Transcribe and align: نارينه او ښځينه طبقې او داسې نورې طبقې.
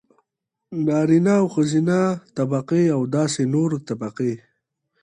نارينه 0.85 1.33
او 1.41 1.45
ښځينه 1.53 1.99
طبقې 2.37 2.83
او 2.95 3.01
داسې 3.15 3.41
نورې 3.53 3.79
طبقې. 3.87 4.33